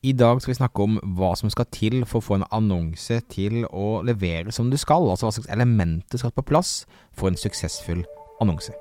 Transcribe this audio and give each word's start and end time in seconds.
I 0.00 0.14
dag 0.16 0.38
skal 0.40 0.54
vi 0.54 0.56
snakke 0.56 0.80
om 0.80 0.94
hva 1.18 1.34
som 1.36 1.50
skal 1.52 1.66
til 1.76 1.98
for 2.08 2.22
å 2.22 2.24
få 2.24 2.36
en 2.38 2.46
annonse 2.56 3.18
til 3.28 3.66
å 3.68 4.00
levere 4.00 4.52
som 4.54 4.70
du 4.72 4.78
skal, 4.80 5.04
altså 5.04 5.26
hva 5.26 5.32
slags 5.36 5.50
elementer 5.52 6.22
skal 6.22 6.32
på 6.32 6.44
plass 6.48 6.70
for 7.12 7.28
en 7.28 7.36
suksessfull 7.36 8.00
annonse. 8.40 8.72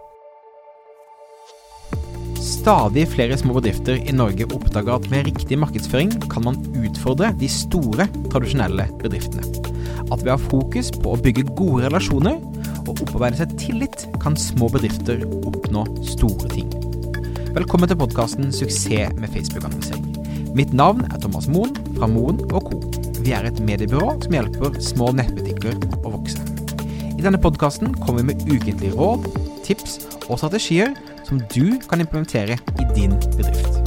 Stadig 2.40 3.04
flere 3.12 3.36
små 3.40 3.58
bedrifter 3.58 4.00
i 4.00 4.16
Norge 4.16 4.48
oppdager 4.48 4.96
at 4.96 5.10
med 5.12 5.28
riktig 5.28 5.58
markedsføring 5.60 6.14
kan 6.32 6.46
man 6.48 6.62
utfordre 6.80 7.34
de 7.42 7.50
store, 7.52 8.08
tradisjonelle 8.32 8.88
bedriftene. 9.04 9.44
At 10.08 10.24
ved 10.24 10.32
å 10.32 10.38
ha 10.38 10.40
fokus 10.46 10.94
på 10.96 11.18
å 11.18 11.20
bygge 11.20 11.50
gode 11.52 11.90
relasjoner 11.90 12.40
og 12.86 12.94
opparbeide 12.96 13.42
seg 13.42 13.58
tillit, 13.60 14.08
kan 14.24 14.40
små 14.40 14.72
bedrifter 14.72 15.28
oppnå 15.42 15.84
store 16.16 16.48
ting. 16.56 16.72
Velkommen 17.60 17.92
til 17.92 18.00
podkasten 18.00 18.54
'Suksess 18.54 19.20
med 19.20 19.36
Facebook-annonsering'. 19.36 20.09
Mitt 20.58 20.72
navn 20.74 21.04
er 21.14 21.20
Thomas 21.22 21.46
Moen 21.52 21.76
fra 21.98 22.08
Moen 22.10 22.40
Co. 22.50 22.62
Vi 23.22 23.34
er 23.36 23.46
et 23.46 23.60
mediebyrå 23.62 24.16
som 24.24 24.34
hjelper 24.34 24.80
små 24.82 25.12
nettbutikker 25.14 25.78
å 26.02 26.14
vokse. 26.16 26.42
I 27.14 27.22
denne 27.22 27.40
podkasten 27.42 27.94
kommer 28.00 28.24
vi 28.24 28.32
med 28.32 28.46
ukentlige 28.48 28.96
råd, 28.96 29.28
tips 29.68 30.00
og 30.30 30.40
strategier 30.40 30.96
som 31.28 31.42
du 31.54 31.78
kan 31.90 32.02
implementere 32.02 32.58
i 32.58 32.88
din 32.96 33.14
bedrift. 33.36 33.78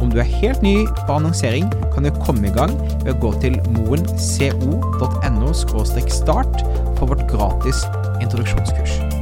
Om 0.00 0.10
du 0.10 0.18
er 0.18 0.34
helt 0.40 0.64
ny 0.64 0.74
på 1.04 1.20
annonsering, 1.20 1.70
kan 1.94 2.08
du 2.08 2.10
komme 2.24 2.48
i 2.48 2.54
gang 2.56 2.74
ved 3.04 3.14
å 3.14 3.18
gå 3.28 3.34
til 3.44 3.60
moenco.no 3.76 5.54
start 5.54 6.62
for 6.98 7.12
vårt 7.12 7.26
gratis 7.30 7.84
introduksjonskurs. 8.18 9.19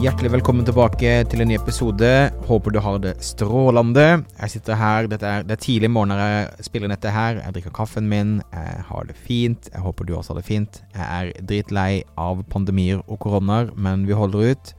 Hjertelig 0.00 0.30
velkommen 0.32 0.64
tilbake 0.64 1.10
til 1.28 1.42
en 1.42 1.50
ny 1.50 1.58
episode. 1.58 2.08
Håper 2.48 2.72
du 2.72 2.78
har 2.80 2.96
det 3.02 3.12
strålende. 3.20 4.22
Jeg 4.38 4.52
sitter 4.54 4.78
her, 4.80 5.04
er, 5.04 5.44
det 5.44 5.52
er 5.52 5.60
tidlig 5.60 5.90
morgen 5.92 6.14
når 6.14 6.22
jeg 6.22 6.66
spiller 6.68 6.88
inn 6.88 6.94
dette 6.94 7.12
her. 7.12 7.42
Jeg 7.42 7.56
drikker 7.58 7.74
kaffen 7.76 8.08
min, 8.08 8.38
jeg 8.54 8.86
har 8.88 9.10
det 9.10 9.18
fint. 9.18 9.68
Jeg 9.68 9.84
håper 9.84 10.08
du 10.08 10.14
også 10.16 10.32
har 10.32 10.40
det 10.40 10.48
fint. 10.48 10.80
Jeg 10.96 11.04
er 11.04 11.44
dritlei 11.44 11.90
av 12.16 12.40
pandemier 12.48 13.04
og 13.04 13.20
koronaer, 13.26 13.68
men 13.76 14.08
vi 14.08 14.16
holder 14.16 14.54
ut. 14.54 14.74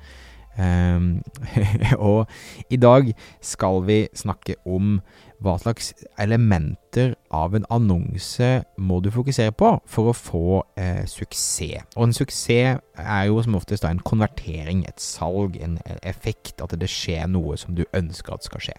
Um, 0.53 1.23
og 1.97 2.27
i 2.69 2.77
dag 2.77 3.07
skal 3.41 3.79
vi 3.87 4.03
snakke 4.13 4.55
om 4.69 4.99
hva 5.43 5.55
slags 5.59 5.89
elementer 6.21 7.15
av 7.33 7.55
en 7.57 7.65
annonse 7.73 8.49
må 8.77 8.99
du 9.03 9.09
fokusere 9.11 9.51
på 9.57 9.73
for 9.89 10.11
å 10.11 10.15
få 10.15 10.59
eh, 10.79 11.03
suksess? 11.09 11.89
Og 11.97 12.05
en 12.07 12.15
suksess 12.15 12.79
er 13.01 13.25
jo 13.27 13.41
som 13.43 13.57
oftest 13.59 13.83
da 13.83 13.91
en 13.91 14.03
konvertering, 14.05 14.85
et 14.87 15.03
salg, 15.03 15.57
en 15.59 15.79
effekt, 15.99 16.61
at 16.63 16.77
det 16.79 16.91
skjer 16.91 17.27
noe 17.33 17.57
som 17.59 17.75
du 17.75 17.83
ønsker 17.91 18.37
at 18.37 18.47
skal 18.47 18.63
skje. 18.69 18.77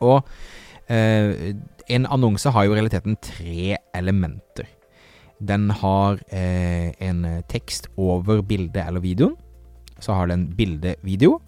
Og 0.00 0.24
eh, 0.90 1.52
en 1.92 2.10
annonse 2.10 2.50
har 2.50 2.66
jo 2.66 2.74
i 2.74 2.80
realiteten 2.80 3.20
tre 3.22 3.76
elementer. 3.94 4.66
Den 5.38 5.68
har 5.76 6.18
eh, 6.34 6.90
en 7.04 7.26
tekst 7.52 7.92
over 7.94 8.42
bildet 8.42 8.88
eller 8.88 9.04
videoen. 9.04 9.38
Så 10.04 10.16
har 10.16 10.28
den 10.28 10.50
bilde-video. 10.56 11.38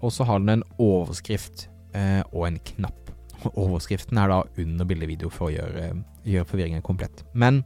Og 0.00 0.14
så 0.16 0.24
har 0.24 0.40
den 0.40 0.54
en 0.54 0.64
overskrift 0.80 1.66
eh, 1.92 2.22
og 2.32 2.46
en 2.48 2.58
knapp. 2.72 3.12
Overskriften 3.64 4.18
er 4.20 4.32
da 4.32 4.40
under 4.60 4.88
bildevideo 4.88 5.30
for 5.32 5.50
å 5.50 5.54
gjøre, 5.54 5.92
gjøre 6.28 6.48
forvirringen 6.48 6.84
komplett. 6.86 7.24
Men 7.32 7.62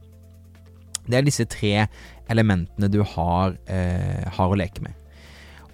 det 1.06 1.18
er 1.18 1.26
disse 1.26 1.46
tre 1.50 1.86
elementene 2.32 2.88
du 2.88 3.02
har, 3.04 3.56
eh, 3.68 4.24
har, 4.24 4.50
å 4.50 4.58
leke 4.58 4.84
med. 4.84 4.94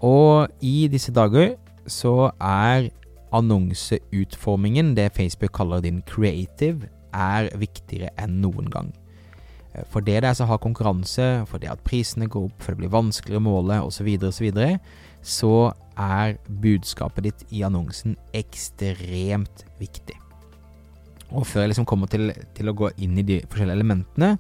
Og 0.03 0.51
i 0.65 0.89
disse 0.91 1.13
dager 1.15 1.55
så 1.87 2.33
er 2.41 2.91
annonseutformingen, 3.37 4.95
det 4.97 5.13
Facebook 5.15 5.53
kaller 5.55 5.85
din 5.85 6.03
creative, 6.09 6.89
er 7.15 7.51
viktigere 7.59 8.11
enn 8.19 8.41
noen 8.43 8.71
gang. 8.71 8.91
Eh, 9.75 9.85
for 9.91 10.05
det 10.05 10.21
det 10.23 10.31
er 10.31 10.39
som 10.39 10.49
har 10.51 10.63
konkurranse, 10.63 11.29
for 11.51 11.63
det 11.63 11.71
at 11.73 11.85
prisene 11.87 12.29
går 12.31 12.49
opp, 12.49 12.63
for 12.63 12.75
det 12.75 12.83
blir 12.83 12.95
vanskeligere 12.95 13.43
å 13.43 13.47
måle 13.47 13.79
osv., 13.87 14.09
osv., 14.17 14.33
så, 14.33 14.45
videre, 14.45 14.81
så 15.23 15.55
er 16.01 16.39
budskapet 16.49 17.29
ditt 17.29 17.47
i 17.53 17.63
annonsen 17.67 18.17
ekstremt 18.37 19.65
viktig. 19.81 20.17
Og 21.31 21.47
før 21.47 21.65
jeg 21.65 21.75
liksom 21.75 21.87
kommer 21.87 22.11
til, 22.11 22.33
til, 22.57 22.71
å 22.71 22.77
gå 22.77 22.91
inn 22.99 23.19
i 23.21 23.27
de 23.27 23.41
forskjellige 23.47 23.79
elementene, 23.79 24.35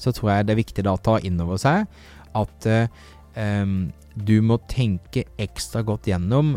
så 0.00 0.14
tror 0.16 0.32
jeg 0.32 0.46
det 0.48 0.54
er 0.54 0.62
viktig 0.62 0.84
da 0.86 0.94
å 0.96 1.02
ta 1.02 1.18
inn 1.26 1.40
over 1.42 1.60
seg 1.60 1.84
at 2.38 2.66
eh, 2.70 3.66
du 4.16 4.36
må 4.46 4.56
tenke 4.70 5.26
ekstra 5.40 5.82
godt 5.84 6.08
gjennom 6.08 6.54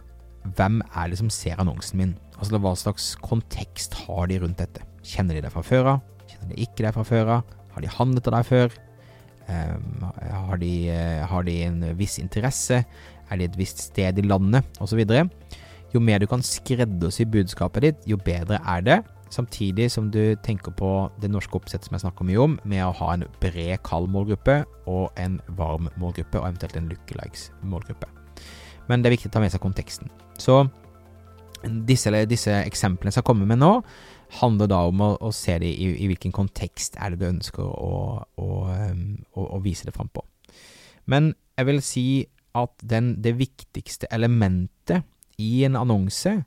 hvem 0.56 0.80
er 0.94 1.12
det 1.12 1.20
som 1.20 1.32
ser 1.32 1.60
annonsen 1.60 2.00
min? 2.00 2.16
Altså 2.38 2.60
hva 2.60 2.74
slags 2.80 3.14
kontekst 3.24 3.96
har 4.06 4.28
de 4.32 4.40
rundt 4.44 4.60
dette? 4.60 4.84
Kjenner 5.04 5.38
de 5.38 5.44
deg 5.46 5.54
fra 5.54 5.64
før 5.66 5.92
av? 5.96 6.08
Kjenner 6.30 6.54
de 6.54 6.64
ikke 6.64 6.86
deg 6.86 6.96
fra 6.96 7.06
før 7.08 7.36
av? 7.38 7.54
Har 7.74 7.84
de 7.84 7.92
handlet 7.92 8.30
av 8.30 8.38
deg 8.38 8.50
før? 8.50 8.78
Um, 9.44 10.06
har, 10.08 10.60
de, 10.62 10.74
uh, 10.94 11.24
har, 11.28 11.44
de, 11.48 11.58
en 11.68 11.82
viss 12.00 12.20
interesse? 12.22 12.84
Er 13.30 13.40
de 13.40 13.50
et 13.50 13.58
visst 13.60 13.90
sted 13.90 14.20
i 14.20 14.26
landet, 14.26 14.66
osv. 14.84 15.02
Jo 15.94 16.02
mer 16.02 16.22
du 16.22 16.28
kan 16.30 16.42
skreddersy 16.46 17.26
budskapet 17.30 17.86
ditt, 17.86 18.08
jo 18.10 18.18
bedre 18.18 18.62
er 18.62 18.86
det. 18.86 19.02
Samtidig 19.34 19.90
som 19.92 20.12
du 20.14 20.36
tenker 20.46 20.74
på 20.78 20.90
det 21.22 21.30
norske 21.34 21.58
oppsettet 21.58 21.90
som 21.90 21.98
jeg 21.98 22.04
snakker 22.06 22.28
mye 22.28 22.42
om, 22.42 22.58
med 22.70 22.86
å 22.86 22.94
ha 23.00 23.14
en 23.16 23.26
bred, 23.42 23.80
kald 23.86 24.12
målgruppe 24.14 24.62
og 24.90 25.10
en 25.22 25.40
varm 25.58 25.90
målgruppe, 25.98 26.38
og 26.38 26.52
eventuelt 26.52 26.78
en 26.78 26.92
lookalikes-målgruppe. 26.92 28.10
Men 28.90 29.02
det 29.02 29.10
er 29.10 29.16
viktig 29.18 29.32
å 29.32 29.36
ta 29.38 29.42
med 29.42 29.54
seg 29.54 29.64
konteksten. 29.64 30.12
Så 30.42 30.64
disse, 31.64 32.12
disse 32.30 32.54
eksemplene 32.64 33.14
som 33.14 33.22
jeg 33.22 33.28
kommer 33.28 33.50
med 33.50 33.62
nå, 33.62 33.72
handler 34.40 34.70
da 34.72 34.82
om 34.90 35.02
å, 35.04 35.10
å 35.22 35.32
se 35.36 35.58
det 35.62 35.70
i, 35.70 35.90
i, 35.94 36.08
hvilken 36.10 36.34
kontekst 36.34 36.98
er 36.98 37.14
det 37.14 37.22
du 37.22 37.28
ønsker 37.30 37.64
å, 37.64 38.24
å, 38.24 38.48
å, 39.38 39.60
vise 39.64 39.88
det 39.88 39.96
fram 39.96 40.10
på. 40.14 40.24
Men 41.10 41.34
jeg 41.58 41.70
vil 41.70 41.82
si 41.86 42.08
at 42.58 42.74
den, 42.86 43.16
det 43.22 43.36
viktigste 43.40 44.10
elementet 44.14 45.06
i 45.42 45.64
en 45.68 45.78
annonse 45.78 46.40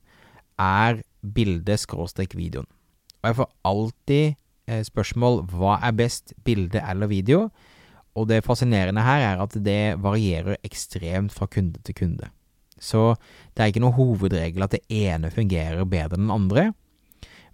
er 0.62 1.02
bildet-videoen. 1.22 2.68
Og 3.22 3.30
jeg 3.30 3.38
får 3.40 3.48
alltid 3.66 4.26
eh, 4.70 4.82
spørsmål 4.86 5.42
hva 5.50 5.78
er 5.84 5.96
best, 5.98 6.34
bilde 6.46 6.82
eller 6.82 7.10
video? 7.10 7.48
Og 8.16 8.28
det 8.30 8.44
fascinerende 8.46 9.04
her 9.04 9.24
er 9.34 9.42
at 9.42 9.56
det 9.60 9.98
varierer 10.00 10.60
ekstremt 10.64 11.34
fra 11.34 11.48
kunde 11.50 11.82
til 11.84 11.98
kunde. 11.98 12.30
Så 12.82 13.14
det 13.54 13.62
er 13.62 13.72
ikke 13.72 13.84
noe 13.84 13.96
hovedregel 13.96 14.66
at 14.66 14.76
det 14.76 14.84
ene 14.92 15.32
fungerer 15.32 15.86
bedre 15.88 16.18
enn 16.18 16.26
den 16.28 16.34
andre. 16.34 16.66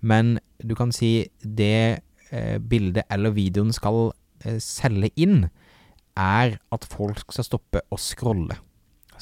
Men 0.02 0.36
du 0.58 0.74
kan 0.78 0.90
si 0.94 1.28
det 1.42 2.02
eh, 2.34 2.58
bildet 2.58 3.06
eller 3.12 3.34
videoen 3.36 3.72
skal 3.74 4.10
eh, 4.44 4.58
selge 4.62 5.12
inn, 5.14 5.46
er 6.18 6.58
at 6.74 6.86
folk 6.90 7.22
skal 7.30 7.46
stoppe 7.46 7.84
å 7.88 7.98
scrolle. 8.00 8.58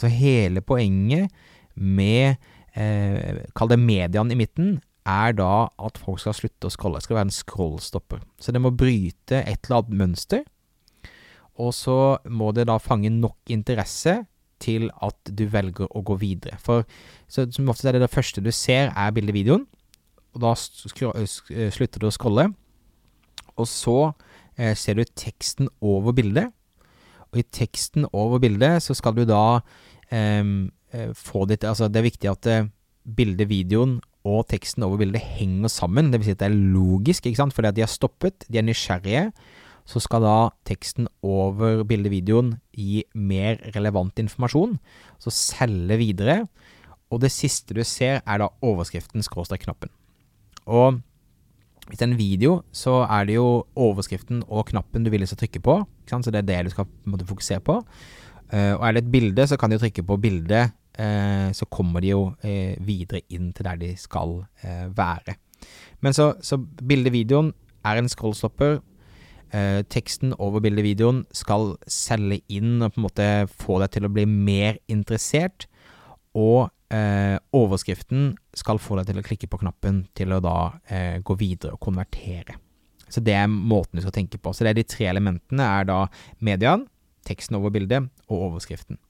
Så 0.00 0.08
hele 0.10 0.62
poenget 0.64 1.28
med 1.74 2.40
eh, 2.74 3.44
Kall 3.56 3.70
det 3.70 3.80
mediaen 3.82 4.32
i 4.32 4.38
midten, 4.38 4.78
er 5.08 5.34
da 5.36 5.68
at 5.80 5.98
folk 6.00 6.20
skal 6.22 6.36
slutte 6.36 6.68
å 6.68 6.72
scrolle. 6.72 7.00
Det 7.00 7.08
skal 7.08 7.18
være 7.18 7.28
en 7.28 7.34
scrollstopper. 7.34 8.24
Så 8.40 8.52
det 8.52 8.62
må 8.62 8.72
bryte 8.72 9.42
et 9.42 9.68
eller 9.68 9.80
annet 9.80 10.00
mønster. 10.02 10.42
Og 11.60 11.72
så 11.76 12.18
må 12.30 12.52
det 12.56 12.68
da 12.70 12.78
fange 12.80 13.10
nok 13.12 13.52
interesse 13.52 14.20
til 14.62 14.88
at 15.02 15.32
du 15.36 15.44
velger 15.50 15.90
å 15.90 16.02
gå 16.06 16.16
videre. 16.20 16.58
For 16.62 16.86
så, 17.30 17.46
som 17.52 17.70
ofte 17.72 17.88
er 17.88 17.98
det 17.98 18.04
det 18.04 18.12
første 18.12 18.44
du 18.44 18.50
ser, 18.54 18.92
er 18.94 19.14
bildevideoen. 19.16 19.66
Og 20.34 20.42
da 20.44 20.54
slutter 20.54 22.02
du 22.02 22.06
å 22.06 22.14
scrolle. 22.14 22.50
Og 23.58 23.68
så 23.68 23.98
eh, 24.56 24.76
ser 24.78 24.98
du 24.98 25.04
teksten 25.04 25.70
over 25.82 26.14
bildet. 26.16 26.52
Og 27.30 27.42
i 27.42 27.46
teksten 27.46 28.06
over 28.12 28.42
bildet 28.42 28.82
så 28.84 28.96
skal 28.98 29.16
du 29.16 29.24
da 29.28 29.60
eh, 30.10 30.44
få 31.14 31.46
ditt 31.50 31.66
Altså, 31.66 31.88
det 31.88 32.00
er 32.00 32.08
viktig 32.08 32.30
at 32.30 32.50
eh, 32.50 32.70
bildet, 33.04 33.48
videoen 33.50 33.98
og 34.28 34.44
teksten 34.50 34.84
over 34.84 35.00
bildet 35.00 35.24
henger 35.38 35.72
sammen. 35.72 36.10
Det 36.10 36.20
vil 36.20 36.30
si 36.30 36.36
at 36.36 36.42
det 36.42 36.50
er 36.50 36.60
logisk, 36.74 37.26
ikke 37.26 37.40
sant, 37.40 37.56
fordi 37.56 37.70
at 37.70 37.78
de 37.78 37.86
har 37.86 37.92
stoppet, 37.92 38.44
de 38.50 38.60
er 38.60 38.66
nysgjerrige. 38.66 39.30
Så 39.90 40.02
skal 40.04 40.22
da 40.22 40.36
teksten 40.68 41.08
over 41.26 41.82
bildevideoen 41.88 42.54
gi 42.76 43.02
mer 43.18 43.58
relevant 43.74 44.22
informasjon, 44.22 44.76
så 45.18 45.32
selge 45.34 45.98
videre. 45.98 46.44
Og 47.10 47.24
det 47.24 47.32
siste 47.34 47.74
du 47.74 47.82
ser, 47.82 48.20
er 48.22 48.42
da 48.42 48.52
overskriften 48.62 49.24
skråstrek 49.26 49.64
knappen. 49.66 49.90
Og 50.70 51.00
hvis 51.90 51.98
det 51.98 52.06
er 52.06 52.12
en 52.12 52.18
video, 52.20 52.60
så 52.70 53.00
er 53.02 53.26
det 53.26 53.34
jo 53.34 53.64
overskriften 53.74 54.44
og 54.46 54.68
knappen 54.68 55.02
du 55.02 55.10
vil 55.10 55.26
skal 55.26 55.40
trykke 55.42 55.62
på. 55.66 55.80
Så 56.06 56.30
det 56.30 56.44
er 56.44 56.46
det 56.46 56.58
du 56.68 56.74
skal 56.74 56.86
måtte, 57.10 57.26
fokusere 57.26 57.62
på. 57.66 57.80
Uh, 58.50 58.74
og 58.78 58.84
er 58.86 58.94
det 58.94 59.04
et 59.04 59.12
bilde, 59.12 59.46
så 59.46 59.56
kan 59.58 59.70
de 59.70 59.78
trykke 59.78 60.02
på 60.06 60.16
bildet, 60.22 60.72
uh, 60.98 61.50
så 61.54 61.66
kommer 61.70 62.02
de 62.02 62.12
jo 62.12 62.22
uh, 62.30 62.86
videre 62.86 63.22
inn 63.30 63.52
til 63.54 63.66
der 63.66 63.78
de 63.78 63.90
skal 63.98 64.40
være. 64.94 65.34
Men 66.00 66.14
så, 66.16 66.32
så 66.42 66.56
bildevideoen 66.58 67.52
er 67.84 67.98
en 67.98 68.08
scrollstopper. 68.08 68.78
Teksten 69.90 70.34
over 70.38 70.62
bildevideoen 70.62 71.24
skal 71.34 71.72
selge 71.90 72.38
inn 72.52 72.78
og 72.84 72.92
på 72.94 73.00
en 73.00 73.06
måte 73.08 73.28
få 73.50 73.80
deg 73.82 73.96
til 73.96 74.06
å 74.06 74.12
bli 74.14 74.26
mer 74.30 74.78
interessert. 74.92 75.66
Og 76.38 76.68
eh, 76.94 77.36
overskriften 77.56 78.34
skal 78.56 78.80
få 78.82 78.98
deg 78.98 79.10
til 79.10 79.20
å 79.20 79.26
klikke 79.26 79.50
på 79.50 79.60
knappen 79.62 80.04
til 80.18 80.34
å 80.34 80.40
da 80.44 80.56
eh, 80.90 81.18
gå 81.24 81.36
videre 81.40 81.74
og 81.76 81.82
konvertere. 81.82 82.58
Så 83.10 83.22
det 83.26 83.34
er 83.34 83.50
måten 83.50 83.98
du 83.98 84.04
skal 84.04 84.14
tenke 84.14 84.38
på. 84.38 84.52
Så 84.54 84.64
det 84.64 84.72
er 84.72 84.80
de 84.80 84.86
tre 84.86 85.08
elementene 85.10 85.66
er 85.66 85.88
da 85.88 86.00
mediaen, 86.38 86.86
teksten 87.26 87.58
over 87.58 87.72
bildet 87.74 88.06
og 88.30 88.50
overskriften. 88.50 89.00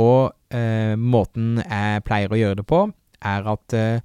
Og 0.00 0.30
eh, 0.54 0.94
måten 0.96 1.58
jeg 1.60 2.04
pleier 2.06 2.32
å 2.32 2.38
gjøre 2.38 2.60
det 2.62 2.66
på, 2.70 2.86
er 3.22 3.48
at 3.52 3.76
eh, 3.76 4.00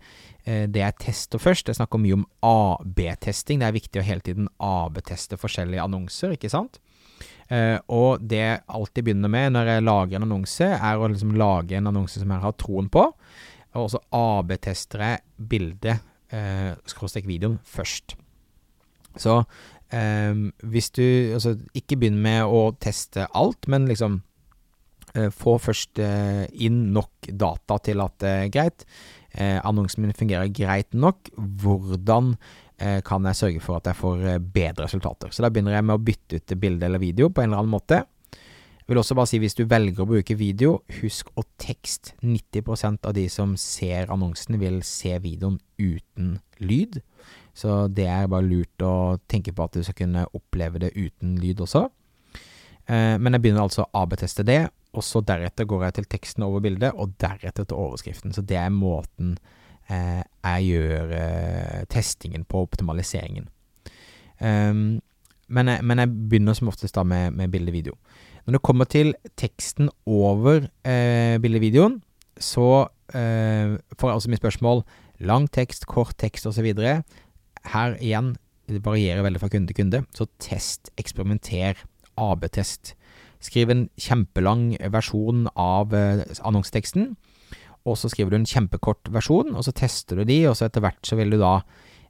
eh 0.45 0.65
det 0.69 0.81
jeg 0.81 0.97
tester 0.99 1.41
først 1.41 1.67
Jeg 1.67 1.75
snakker 1.79 2.01
mye 2.01 2.19
om 2.19 2.25
AB-testing. 2.41 3.59
Det 3.59 3.67
er 3.67 3.79
viktig 3.79 4.01
å 4.01 4.05
hele 4.05 4.21
tiden 4.21 4.49
AB-teste 4.59 5.37
forskjellige 5.41 5.83
annonser, 5.83 6.35
ikke 6.35 6.51
sant? 6.53 6.79
Eh, 7.47 7.77
og 7.93 8.23
det 8.25 8.41
jeg 8.41 8.63
alltid 8.73 9.05
begynner 9.05 9.29
med 9.29 9.53
når 9.53 9.69
jeg 9.69 9.85
lager 9.85 10.17
en 10.17 10.27
annonse, 10.27 10.65
er 10.65 10.97
å 10.97 11.09
liksom 11.11 11.35
lage 11.37 11.77
en 11.77 11.91
annonse 11.91 12.21
som 12.21 12.31
jeg 12.31 12.45
har 12.45 12.57
troen 12.57 12.89
på. 12.89 13.05
Og 13.75 13.89
så 13.91 14.01
AB-tester 14.15 15.03
jeg 15.03 15.47
bildet, 15.49 16.05
eh, 16.31 16.73
skråstrek 16.87 17.27
videoen, 17.27 17.59
først. 17.65 18.15
Så 19.15 19.43
eh, 19.91 20.33
hvis 20.63 20.89
du 20.91 21.03
Altså, 21.35 21.57
ikke 21.73 21.97
begynn 21.97 22.21
med 22.21 22.43
å 22.45 22.71
teste 22.79 23.27
alt, 23.33 23.67
men 23.67 23.87
liksom 23.87 24.23
få 25.33 25.57
først 25.61 26.01
eh, 26.03 26.45
inn 26.65 26.89
nok 26.95 27.29
data 27.31 27.77
til 27.83 28.03
at 28.03 28.17
det 28.23 28.33
er 28.33 28.51
greit. 28.53 28.85
Eh, 29.35 29.59
annonsen 29.67 30.05
min 30.05 30.15
fungerer 30.15 30.51
greit 30.53 30.93
nok. 30.95 31.29
Hvordan 31.35 32.35
eh, 32.79 33.01
kan 33.03 33.25
jeg 33.27 33.39
sørge 33.39 33.63
for 33.63 33.79
at 33.79 33.89
jeg 33.89 33.99
får 33.99 34.25
eh, 34.25 34.39
bedre 34.39 34.87
resultater? 34.87 35.31
Så 35.31 35.43
da 35.43 35.51
begynner 35.51 35.75
jeg 35.75 35.87
med 35.87 35.97
å 35.97 36.03
bytte 36.03 36.39
ut 36.39 36.59
bilde 36.61 36.87
eller 36.87 37.03
video 37.03 37.29
på 37.29 37.43
en 37.43 37.51
eller 37.51 37.63
annen 37.63 37.75
måte. 37.75 38.03
Jeg 38.85 38.93
vil 38.93 39.01
også 39.01 39.17
bare 39.17 39.29
si 39.31 39.39
hvis 39.41 39.57
du 39.57 39.63
velger 39.65 40.03
å 40.03 40.07
bruke 40.07 40.37
video, 40.37 40.75
husk 41.01 41.31
å 41.35 41.43
tekst. 41.57 42.13
90% 42.21 43.07
av 43.09 43.15
de 43.17 43.25
som 43.33 43.55
ser 43.57 44.11
annonsen, 44.13 44.59
vil 44.61 44.83
se 44.85 45.17
videoen 45.23 45.57
uten 45.81 46.35
lyd. 46.61 46.99
Så 47.57 47.87
det 47.89 48.05
er 48.11 48.29
bare 48.29 48.45
lurt 48.45 48.85
å 48.85 49.17
tenke 49.31 49.55
på 49.55 49.65
at 49.65 49.73
du 49.73 49.81
skal 49.83 49.97
kunne 50.03 50.27
oppleve 50.37 50.83
det 50.85 50.93
uten 50.93 51.33
lyd 51.41 51.63
også. 51.65 51.87
Eh, 52.85 53.15
men 53.17 53.33
jeg 53.33 53.41
begynner 53.41 53.65
altså 53.65 53.87
å 53.87 54.03
AB-teste 54.03 54.45
det, 54.45 54.67
og 54.95 55.03
så 55.03 55.21
deretter 55.25 55.67
går 55.69 55.87
jeg 55.87 55.97
til 55.97 56.07
teksten 56.15 56.45
over 56.47 56.63
bildet, 56.63 56.93
og 56.95 57.15
deretter 57.21 57.67
til 57.67 57.77
overskriften. 57.77 58.33
Så 58.35 58.43
det 58.47 58.57
er 58.59 58.71
måten 58.73 59.35
eh, 59.89 60.23
jeg 60.23 60.69
gjør 60.69 61.11
eh, 61.19 61.83
testingen 61.91 62.45
på, 62.47 62.63
optimaliseringen. 62.67 63.49
Um, 64.39 65.01
men, 65.47 65.69
jeg, 65.69 65.83
men, 65.85 66.01
jeg, 66.01 66.11
begynner 66.29 66.57
som 66.57 66.71
oftest 66.71 66.95
da 66.97 67.05
med, 67.07 67.35
med 67.37 67.51
bilde-video. 67.53 67.95
Når 68.45 68.57
det 68.57 68.65
kommer 68.65 68.89
til 68.89 69.13
teksten 69.39 69.89
over 70.05 70.67
eh, 70.85 71.37
bildevideoen, 71.41 71.99
så 72.37 72.87
eh, 73.15 73.77
får 73.95 74.09
jeg 74.09 74.19
også 74.19 74.31
mye 74.31 74.41
spørsmål. 74.41 74.83
Lang 75.25 75.47
tekst, 75.51 75.87
kort 75.89 76.17
tekst 76.19 76.47
osv 76.49 76.67
her 77.65 77.95
igjen, 78.03 78.35
det 78.69 78.81
varierer 78.85 79.23
veldig 79.25 79.41
fra 79.41 79.49
kunde 79.49 79.69
til 79.69 79.77
kunde, 79.79 80.03
så 80.15 80.27
test, 80.41 80.91
eksperimenter, 81.01 81.81
AB-test. 82.21 82.93
Skriv 83.45 83.71
en 83.71 83.87
kjempelang 84.01 84.71
versjon 84.93 85.45
av 85.53 85.93
eh, 85.95 86.23
annonseteksten, 86.41 87.13
og 87.85 87.99
så 88.01 88.09
skriver 88.09 88.33
du 88.33 88.39
en 88.39 88.49
kjempekort 88.49 89.11
versjon, 89.13 89.53
og 89.53 89.65
så 89.67 89.73
tester 89.75 90.21
du 90.21 90.25
de, 90.25 90.39
og 90.49 90.57
så 90.57 90.67
etter 90.67 90.83
hvert 90.83 91.05
så 91.05 91.17
vil 91.19 91.35
du 91.35 91.39
da 91.41 91.59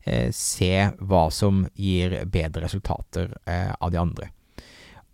eh, 0.07 0.29
se 0.31 0.87
hva 1.03 1.25
som 1.35 1.65
gir 1.75 2.21
bedre 2.31 2.63
resultater 2.63 3.33
eh, 3.43 3.73
av 3.75 3.91
de 3.91 3.99
andre. 3.99 4.29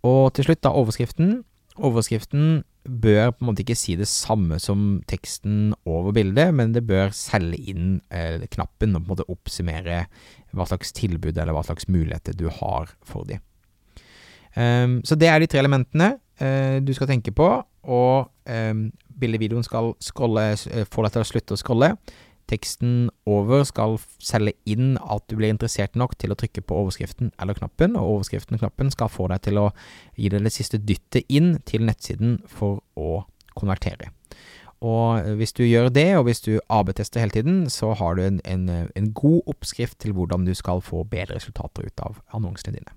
Og 0.06 0.30
til 0.34 0.48
slutt 0.48 0.62
da 0.66 0.74
overskriften. 0.78 1.40
Overskriften 1.82 2.62
bør 2.82 3.30
på 3.32 3.42
en 3.44 3.48
måte 3.48 3.62
ikke 3.62 3.78
si 3.78 3.94
det 3.98 4.08
samme 4.10 4.58
som 4.62 5.00
teksten 5.10 5.72
over 5.88 6.14
bildet, 6.14 6.50
men 6.54 6.74
det 6.74 6.84
bør 6.88 7.14
selge 7.14 7.60
inn 7.72 7.94
eh, 8.10 8.42
knappen 8.50 8.96
og 8.96 9.02
på 9.02 9.06
en 9.06 9.12
måte 9.14 9.28
oppsummere 9.32 10.04
hva 10.52 10.66
slags 10.68 10.92
tilbud 10.98 11.36
eller 11.36 11.54
hva 11.56 11.64
slags 11.66 11.88
muligheter 11.90 12.36
du 12.36 12.48
har 12.50 12.92
for 13.06 13.26
dem. 13.28 13.42
Um, 14.56 15.00
så 15.04 15.16
det 15.16 15.30
er 15.30 15.40
de 15.40 15.48
tre 15.48 15.62
elementene 15.62 16.16
uh, 16.42 16.78
du 16.84 16.92
skal 16.96 17.08
tenke 17.08 17.32
på, 17.32 17.48
og 17.82 18.28
um, 18.48 18.84
bildevideoen 19.20 19.64
skal 19.64 19.94
scrolle, 20.02 20.52
uh, 20.52 20.84
få 20.92 21.06
deg 21.06 21.14
til 21.14 21.24
å 21.24 21.30
slutte 21.30 21.56
å 21.56 21.60
scrolle. 21.60 21.92
Teksten 22.52 23.06
over 23.30 23.62
skal 23.64 23.96
selge 24.20 24.52
inn 24.68 24.96
at 25.00 25.24
du 25.30 25.38
blir 25.38 25.52
interessert 25.54 25.96
nok 25.96 26.18
til 26.20 26.34
å 26.34 26.36
trykke 26.36 26.64
på 26.66 26.80
overskriften 26.82 27.32
eller 27.40 27.56
knappen, 27.56 27.96
og 27.96 28.18
overskriften 28.18 28.58
og 28.58 28.64
knappen 28.64 28.92
skal 28.92 29.12
få 29.12 29.30
deg 29.32 29.44
til 29.46 29.62
å 29.62 29.68
gi 30.18 30.32
deg 30.32 30.44
det 30.44 30.52
siste 30.52 30.82
dyttet 30.82 31.30
inn 31.32 31.54
til 31.68 31.86
nettsiden 31.88 32.42
for 32.50 32.82
å 32.98 33.22
konvertere. 33.56 34.10
Og 34.82 35.36
hvis 35.38 35.54
du 35.54 35.62
gjør 35.62 35.92
det, 35.94 36.08
og 36.18 36.26
hvis 36.26 36.42
du 36.42 36.56
AB-tester 36.66 37.22
hele 37.22 37.36
tiden, 37.36 37.58
så 37.70 37.92
har 37.94 38.18
du 38.18 38.24
en, 38.24 38.40
en, 38.44 38.66
en, 38.68 39.12
god 39.14 39.46
oppskrift 39.46 40.00
til 40.02 40.16
hvordan 40.16 40.42
du 40.44 40.56
skal 40.58 40.82
få 40.82 41.04
bedre 41.06 41.38
resultater 41.38 41.86
ut 41.86 42.02
av 42.02 42.18
annonsene 42.34 42.80
dine. 42.80 42.96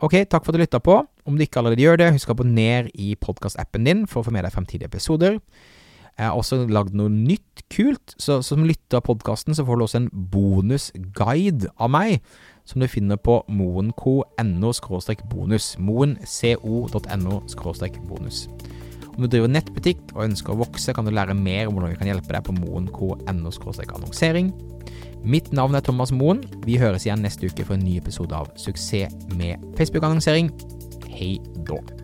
Ok, 0.00 0.14
takk 0.32 0.46
for 0.46 0.54
at 0.54 0.56
du 0.56 0.62
lytta 0.62 0.80
på. 0.80 0.94
Om 1.28 1.36
du 1.36 1.44
ikke 1.44 1.60
allerede 1.60 1.84
gjør 1.84 1.98
det, 2.00 2.12
husk 2.14 2.30
å 2.30 2.36
abonnere 2.38 2.88
i 2.96 3.12
podkastappen 3.20 3.84
din 3.84 4.06
for 4.08 4.22
å 4.22 4.24
få 4.24 4.32
med 4.32 4.46
deg 4.46 4.54
fremtidige 4.54 4.88
episoder. 4.88 5.36
Jeg 6.16 6.24
har 6.24 6.36
også 6.36 6.62
lagd 6.68 6.96
noe 6.96 7.12
nytt 7.12 7.62
kult, 7.72 8.14
så 8.20 8.38
som 8.44 8.64
lytter 8.64 8.98
av 8.98 9.04
podkasten 9.06 9.56
så 9.56 9.64
får 9.64 9.76
du 9.76 9.84
også 9.84 10.00
en 10.00 10.08
bonusguide 10.32 11.68
av 11.76 11.92
meg, 11.92 12.24
som 12.68 12.80
du 12.80 12.88
finner 12.88 13.20
på 13.20 13.38
moenco.no 13.48 14.72
bonus. 15.30 15.68
moenco.no 15.78 17.40
bonus. 18.08 18.42
Om 19.10 19.20
du 19.24 19.28
driver 19.28 19.52
nettbutikk 19.52 20.00
og 20.14 20.24
ønsker 20.30 20.54
å 20.54 20.60
vokse, 20.62 20.96
kan 20.96 21.04
du 21.04 21.12
lære 21.12 21.36
mer 21.36 21.68
om 21.68 21.76
hvordan 21.76 21.92
vi 21.92 22.00
kan 22.00 22.08
hjelpe 22.08 22.32
deg 22.32 22.46
på 22.46 22.56
moenco.no 22.56 23.26
annonsering. 23.28 24.52
Mitt 25.24 25.52
navn 25.52 25.74
er 25.74 25.84
Thomas 25.84 26.12
Moen. 26.12 26.40
Vi 26.64 26.78
høres 26.80 27.04
igjen 27.04 27.20
neste 27.24 27.50
uke 27.50 27.66
for 27.66 27.76
en 27.76 27.84
ny 27.84 27.98
episode 28.00 28.36
av 28.36 28.48
Suksess 28.56 29.28
med 29.36 29.60
Facebook-annonsering. 29.76 30.48
Hei 31.12 31.34
da. 31.68 31.99